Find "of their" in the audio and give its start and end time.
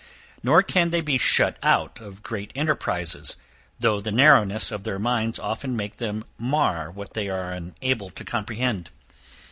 4.71-4.97